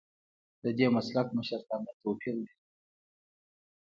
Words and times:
ددې 0.63 0.87
مسلک 0.95 1.27
مشرتابه 1.37 1.91
توپیر 2.01 2.35
لري. 2.43 2.55